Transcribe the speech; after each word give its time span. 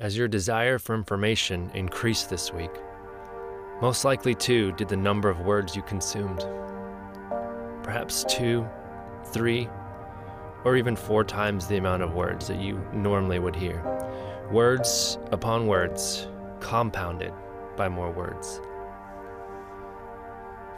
As 0.00 0.16
your 0.18 0.26
desire 0.26 0.80
for 0.80 0.96
information 0.96 1.70
increased 1.72 2.28
this 2.28 2.52
week, 2.52 2.72
most 3.80 4.04
likely 4.04 4.34
too 4.34 4.72
did 4.72 4.88
the 4.88 4.96
number 4.96 5.30
of 5.30 5.42
words 5.42 5.76
you 5.76 5.82
consumed. 5.82 6.44
Perhaps 7.84 8.24
two, 8.28 8.68
three, 9.26 9.68
or 10.64 10.76
even 10.76 10.96
four 10.96 11.22
times 11.22 11.68
the 11.68 11.76
amount 11.76 12.02
of 12.02 12.14
words 12.14 12.48
that 12.48 12.60
you 12.60 12.84
normally 12.92 13.38
would 13.38 13.54
hear. 13.54 13.84
Words 14.50 15.16
upon 15.30 15.68
words, 15.68 16.26
compounded 16.58 17.32
by 17.76 17.88
more 17.88 18.10
words. 18.10 18.60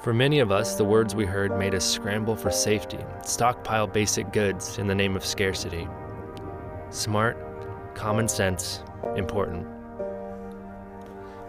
For 0.03 0.13
many 0.13 0.41
of 0.41 0.53
us, 0.53 0.75
the 0.75 0.85
words 0.85 1.15
we 1.15 1.25
heard 1.25 1.59
made 1.59 1.75
us 1.75 1.91
scramble 1.91 2.37
for 2.37 2.51
safety, 2.51 2.99
stockpile 3.25 3.87
basic 3.87 4.31
goods 4.35 4.77
in 4.77 4.87
the 4.87 4.95
name 4.95 5.17
of 5.17 5.25
scarcity. 5.25 5.89
Smart, 6.91 7.39
common 7.95 8.29
sense, 8.29 8.83
important. 9.17 9.67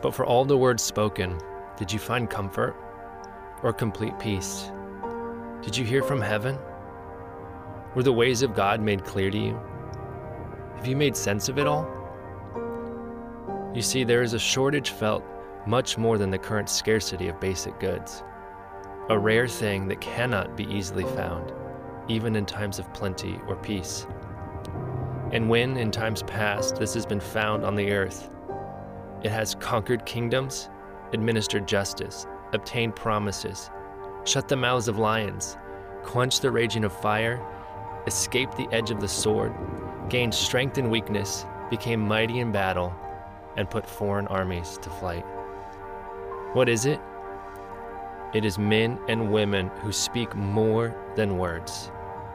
But 0.02 0.14
for 0.14 0.26
all 0.26 0.46
the 0.46 0.58
words 0.58 0.84
spoken, 0.84 1.40
did 1.78 1.92
you 1.92 2.00
find 2.00 2.30
comfort 2.30 2.76
or 3.64 3.74
complete 3.74 4.18
peace? 4.20 4.72
Did 5.62 5.76
you 5.76 5.86
hear 5.86 6.04
from 6.04 6.22
heaven? 6.22 6.58
Were 7.96 8.04
the 8.04 8.14
ways 8.14 8.42
of 8.44 8.54
God 8.54 8.82
made 8.82 9.04
clear 9.04 9.32
to 9.32 9.38
you? 9.38 9.60
Have 10.76 10.86
you 10.86 10.96
made 10.96 11.16
sense 11.16 11.50
of 11.50 11.58
it 11.58 11.66
all? 11.66 11.90
You 13.74 13.82
see, 13.82 14.04
there 14.04 14.22
is 14.22 14.34
a 14.34 14.40
shortage 14.40 14.92
felt 14.92 15.24
much 15.66 15.98
more 15.98 16.18
than 16.18 16.30
the 16.30 16.38
current 16.38 16.70
scarcity 16.70 17.28
of 17.28 17.40
basic 17.40 17.80
goods, 17.80 18.24
a 19.10 19.18
rare 19.18 19.48
thing 19.48 19.88
that 19.88 20.02
cannot 20.02 20.56
be 20.56 20.66
easily 20.66 21.04
found, 21.04 21.52
even 22.08 22.36
in 22.36 22.46
times 22.46 22.80
of 22.80 22.92
plenty 22.94 23.40
or 23.48 23.56
peace. 23.56 24.08
And 25.32 25.50
when, 25.50 25.76
in 25.76 25.92
times 25.92 26.24
past, 26.24 26.78
this 26.78 26.94
has 26.94 27.06
been 27.06 27.20
found 27.20 27.66
on 27.66 27.76
the 27.76 27.92
earth, 27.92 28.30
it 29.24 29.32
has 29.32 29.56
conquered 29.56 30.06
kingdoms, 30.06 30.70
administered 31.12 31.68
justice, 31.68 32.26
obtained 32.54 32.96
promises, 32.96 33.70
shut 34.24 34.48
the 34.48 34.56
mouths 34.56 34.88
of 34.88 34.98
lions, 34.98 35.58
quenched 36.04 36.42
the 36.42 36.52
raging 36.52 36.86
of 36.86 36.94
fire, 36.94 37.46
escaped 38.06 38.56
the 38.56 38.70
edge 38.72 38.90
of 38.90 39.02
the 39.02 39.08
sword, 39.08 39.54
gained 40.08 40.34
strength 40.34 40.78
in 40.78 40.90
weakness, 40.90 41.46
became 41.70 42.00
mighty 42.00 42.40
in 42.40 42.54
battle, 42.54 42.96
and 43.58 43.70
put 43.70 43.86
foreign 43.86 44.28
armies 44.28 44.80
to 44.82 44.90
flight. 44.90 45.26
What 46.54 46.70
is 46.70 46.86
it? 46.86 47.02
It 48.34 48.46
is 48.46 48.58
men 48.58 48.98
and 49.10 49.32
women 49.32 49.68
who 49.82 49.92
speak 49.92 50.36
more 50.36 50.96
than 51.16 51.38
words. 51.38 51.92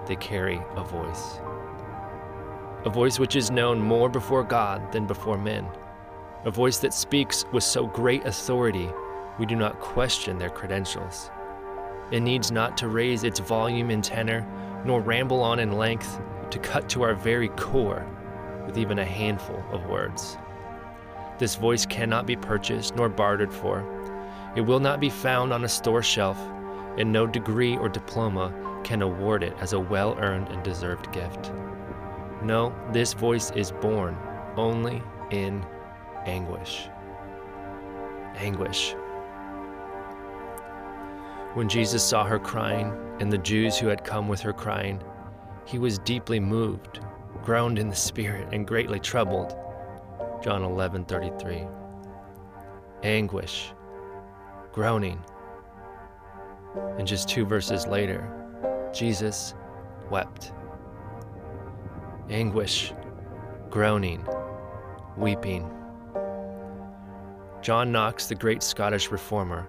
They 0.06 0.16
carry 0.16 0.60
a 0.76 0.84
voice 0.84 1.38
a 2.84 2.90
voice 2.90 3.20
which 3.20 3.36
is 3.36 3.50
known 3.52 3.78
more 3.78 4.08
before 4.08 4.42
God 4.42 4.90
than 4.90 5.06
before 5.06 5.38
men, 5.38 5.66
a 6.44 6.50
voice 6.50 6.78
that 6.78 6.92
speaks 6.92 7.44
with 7.52 7.62
so 7.62 7.86
great 7.86 8.26
authority 8.26 8.90
we 9.38 9.46
do 9.46 9.54
not 9.54 9.78
question 9.78 10.36
their 10.36 10.50
credentials. 10.50 11.30
It 12.10 12.20
needs 12.20 12.50
not 12.50 12.76
to 12.78 12.88
raise 12.88 13.22
its 13.22 13.38
volume 13.38 13.90
and 13.90 14.02
tenor, 14.02 14.46
nor 14.84 15.00
ramble 15.00 15.40
on 15.42 15.60
in 15.60 15.78
length, 15.78 16.20
to 16.50 16.58
cut 16.58 16.88
to 16.90 17.02
our 17.02 17.14
very 17.14 17.48
core 17.50 18.04
with 18.66 18.76
even 18.76 18.98
a 18.98 19.04
handful 19.04 19.62
of 19.70 19.86
words. 19.86 20.36
This 21.38 21.54
voice 21.54 21.86
cannot 21.86 22.26
be 22.26 22.36
purchased 22.36 22.96
nor 22.96 23.08
bartered 23.08 23.52
for. 23.52 23.84
It 24.56 24.60
will 24.60 24.80
not 24.80 25.00
be 25.00 25.08
found 25.08 25.52
on 25.52 25.64
a 25.64 25.68
store 25.68 26.02
shelf, 26.02 26.38
and 26.98 27.12
no 27.12 27.26
degree 27.28 27.76
or 27.76 27.88
diploma 27.88 28.52
can 28.84 29.02
award 29.02 29.44
it 29.44 29.56
as 29.60 29.72
a 29.72 29.80
well 29.80 30.16
earned 30.18 30.48
and 30.48 30.62
deserved 30.62 31.10
gift. 31.12 31.52
No, 32.42 32.74
this 32.92 33.12
voice 33.12 33.52
is 33.52 33.70
born 33.70 34.16
only 34.56 35.00
in 35.30 35.64
anguish. 36.26 36.88
Anguish. 38.34 38.94
When 41.54 41.68
Jesus 41.68 42.02
saw 42.02 42.24
her 42.24 42.40
crying, 42.40 42.92
and 43.20 43.32
the 43.32 43.38
Jews 43.38 43.78
who 43.78 43.86
had 43.86 44.02
come 44.02 44.26
with 44.26 44.40
her 44.40 44.52
crying, 44.52 45.00
he 45.66 45.78
was 45.78 46.00
deeply 46.00 46.40
moved, 46.40 46.98
groaned 47.44 47.78
in 47.78 47.88
the 47.88 47.94
spirit, 47.94 48.48
and 48.52 48.66
greatly 48.66 48.98
troubled. 48.98 49.54
John 50.42 50.62
11:33. 50.62 51.68
Anguish, 53.04 53.72
groaning. 54.72 55.24
And 56.98 57.06
just 57.06 57.28
two 57.28 57.44
verses 57.44 57.86
later, 57.86 58.90
Jesus 58.92 59.54
wept 60.10 60.52
anguish, 62.30 62.92
groaning, 63.70 64.26
weeping. 65.16 65.70
John 67.60 67.92
Knox, 67.92 68.26
the 68.26 68.34
great 68.34 68.62
Scottish 68.62 69.10
reformer, 69.10 69.68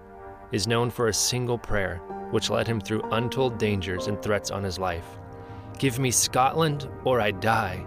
is 0.52 0.66
known 0.66 0.90
for 0.90 1.08
a 1.08 1.14
single 1.14 1.58
prayer 1.58 1.96
which 2.30 2.50
led 2.50 2.66
him 2.66 2.80
through 2.80 3.02
untold 3.12 3.58
dangers 3.58 4.06
and 4.06 4.20
threats 4.20 4.50
on 4.50 4.62
his 4.62 4.78
life 4.78 5.18
Give 5.78 5.98
me 5.98 6.12
Scotland 6.12 6.88
or 7.04 7.20
I 7.20 7.32
die. 7.32 7.84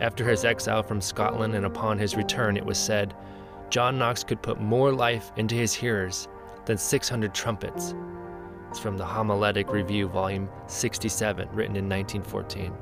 After 0.00 0.28
his 0.28 0.44
exile 0.44 0.82
from 0.82 1.00
Scotland 1.00 1.54
and 1.54 1.64
upon 1.64 1.98
his 1.98 2.16
return, 2.16 2.56
it 2.56 2.66
was 2.66 2.78
said, 2.78 3.14
John 3.70 3.96
Knox 3.96 4.24
could 4.24 4.42
put 4.42 4.60
more 4.60 4.92
life 4.92 5.30
into 5.36 5.54
his 5.54 5.72
hearers 5.72 6.26
than 6.64 6.76
600 6.76 7.32
trumpets. 7.32 7.94
It's 8.70 8.80
from 8.80 8.96
the 8.96 9.04
Homiletic 9.04 9.70
Review, 9.70 10.08
volume 10.08 10.48
67, 10.66 11.48
written 11.52 11.76
in 11.76 11.88
1914 11.88 12.76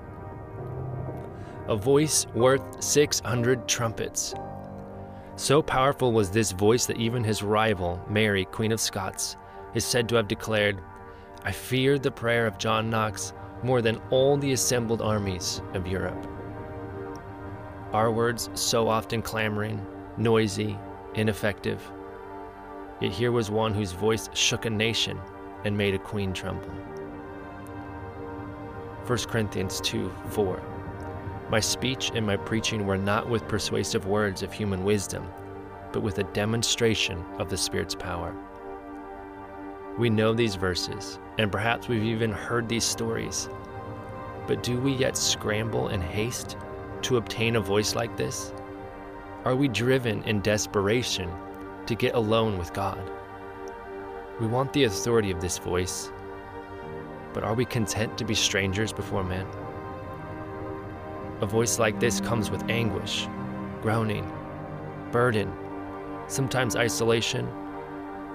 a 1.69 1.77
voice 1.77 2.27
worth 2.35 2.83
600 2.83 3.69
trumpets. 3.69 4.35
So 5.37 5.63
powerful 5.63 6.13
was 6.13 6.31
this 6.31 6.53
voice 6.53 6.87
that 6.87 6.99
even 6.99 7.25
his 7.25 7.43
rival, 7.43 8.01
Mary, 8.09 8.45
Queen 8.47 8.73
of 8.73 8.81
Scots, 8.81 9.37
is 9.75 9.85
said 9.85 10.09
to 10.09 10.17
have 10.17 10.29
declared, 10.29 10.81
I 11.45 11.53
feared 11.53 12.03
the 12.03 12.11
prayer 12.11 12.47
of 12.47 12.59
John 12.59 12.91
Knox 12.91 13.33
more 13.63 13.81
than 13.81 14.01
all 14.11 14.37
the 14.37 14.53
assembled 14.53 15.01
armies 15.01 15.63
of 15.75 15.87
Europe. 15.87 16.27
Our 17.93 18.11
words 18.11 18.51
so 18.55 18.89
often 18.89 19.23
clamoring, 19.23 19.85
noisy, 20.17 20.79
ineffective. 21.15 21.81
Yet 23.01 23.13
here 23.13 23.33
was 23.33 23.51
one 23.51 23.75
whose 23.75 23.93
voice 23.93 24.29
shook 24.35 24.67
a 24.67 24.71
nation 24.71 25.19
and 25.65 25.77
made 25.77 25.95
a 25.95 25.99
queen 25.99 26.33
tremble. 26.33 26.71
1 29.07 29.19
Corinthians 29.21 29.81
2 29.81 30.13
4. 30.29 30.80
My 31.51 31.59
speech 31.59 32.13
and 32.15 32.25
my 32.25 32.37
preaching 32.37 32.87
were 32.87 32.97
not 32.97 33.29
with 33.29 33.49
persuasive 33.49 34.07
words 34.07 34.45
of 34.45 34.53
human 34.53 34.85
wisdom, 34.85 35.27
but 35.91 36.01
with 36.01 36.19
a 36.19 36.33
demonstration 36.33 37.25
of 37.41 37.51
the 37.51 37.57
Spirit's 37.57 37.97
power. 37.97 38.33
We 39.99 40.11
know 40.11 40.33
these 40.33 40.55
verses, 40.55 41.19
and 41.39 41.51
perhaps 41.51 41.89
we've 41.89 42.05
even 42.05 42.31
heard 42.31 42.69
these 42.69 42.85
stories. 42.85 43.49
But 44.47 44.63
do 44.63 44.79
we 44.79 44.93
yet 44.93 45.17
scramble 45.17 45.89
in 45.89 46.01
haste 46.01 46.57
to 47.03 47.17
obtain 47.17 47.57
a 47.57 47.61
voice 47.61 47.97
like 47.97 48.17
this? 48.17 48.53
Are 49.45 49.57
we 49.57 49.67
driven 49.67 50.23
in 50.23 50.43
desperation 50.43 51.29
to 51.87 51.97
get 51.97 52.15
alone 52.15 52.59
with 52.59 52.73
God? 52.73 53.11
We 54.39 54.47
want 54.47 54.73
the 54.73 54.85
authority 54.85 55.33
of 55.33 55.41
this 55.41 55.59
voice, 55.59 56.13
but 57.33 57.43
are 57.43 57.55
we 57.55 57.65
content 57.65 58.17
to 58.19 58.25
be 58.25 58.37
strangers 58.37 58.93
before 58.93 59.25
men? 59.25 59.49
A 61.41 61.47
voice 61.47 61.79
like 61.79 61.99
this 61.99 62.21
comes 62.21 62.51
with 62.51 62.63
anguish, 62.69 63.27
groaning, 63.81 64.31
burden, 65.11 65.51
sometimes 66.27 66.77
isolation, 66.77 67.49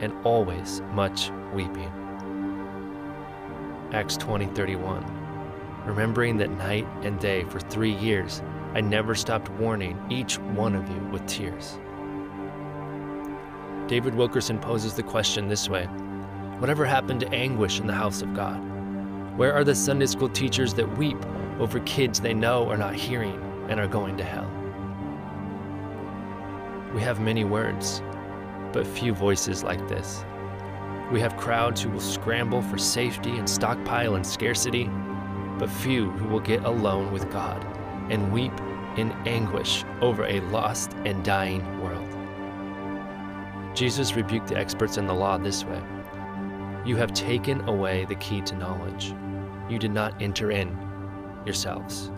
and 0.01 0.11
always 0.23 0.81
much 0.91 1.29
weeping. 1.53 1.91
Acts 3.93 4.17
20:31. 4.17 5.05
Remembering 5.85 6.37
that 6.37 6.49
night 6.57 6.87
and 7.03 7.19
day 7.19 7.43
for 7.43 7.59
3 7.59 7.91
years 7.91 8.41
I 8.73 8.81
never 8.81 9.13
stopped 9.13 9.49
warning 9.51 10.03
each 10.09 10.39
one 10.39 10.73
of 10.73 10.89
you 10.89 10.99
with 11.11 11.25
tears. 11.27 11.79
David 13.87 14.15
Wilkerson 14.15 14.57
poses 14.57 14.95
the 14.95 15.03
question 15.03 15.47
this 15.47 15.69
way 15.69 15.85
Whatever 16.57 16.85
happened 16.85 17.19
to 17.19 17.29
anguish 17.31 17.79
in 17.79 17.85
the 17.85 17.93
house 17.93 18.23
of 18.23 18.33
God? 18.33 18.59
Where 19.35 19.53
are 19.53 19.63
the 19.63 19.75
Sunday 19.75 20.05
school 20.05 20.29
teachers 20.29 20.73
that 20.75 20.97
weep 20.97 21.17
over 21.59 21.79
kids 21.81 22.19
they 22.19 22.33
know 22.33 22.69
are 22.69 22.77
not 22.77 22.95
hearing 22.95 23.41
and 23.69 23.79
are 23.79 23.87
going 23.87 24.17
to 24.17 24.23
hell. 24.23 24.49
We 26.93 27.01
have 27.01 27.19
many 27.19 27.43
words, 27.43 28.01
but 28.71 28.85
few 28.85 29.13
voices 29.13 29.63
like 29.63 29.87
this. 29.87 30.23
We 31.11 31.19
have 31.19 31.37
crowds 31.37 31.81
who 31.81 31.89
will 31.89 31.99
scramble 31.99 32.61
for 32.61 32.77
safety 32.77 33.37
and 33.37 33.49
stockpile 33.49 34.15
and 34.15 34.25
scarcity, 34.25 34.89
but 35.59 35.69
few 35.69 36.11
who 36.11 36.29
will 36.29 36.39
get 36.39 36.63
alone 36.63 37.11
with 37.11 37.29
God 37.31 37.63
and 38.09 38.31
weep 38.31 38.53
in 38.97 39.11
anguish 39.25 39.83
over 40.01 40.25
a 40.25 40.39
lost 40.41 40.93
and 41.05 41.23
dying 41.23 41.81
world. 41.81 42.07
Jesus 43.75 44.15
rebuked 44.15 44.47
the 44.47 44.57
experts 44.57 44.97
in 44.97 45.05
the 45.05 45.13
law 45.13 45.37
this 45.37 45.65
way 45.65 45.81
You 46.85 46.95
have 46.95 47.13
taken 47.13 47.67
away 47.67 48.05
the 48.05 48.15
key 48.15 48.41
to 48.41 48.55
knowledge. 48.55 49.13
You 49.69 49.79
did 49.79 49.91
not 49.91 50.21
enter 50.21 50.51
in 50.51 50.77
yourselves. 51.45 52.11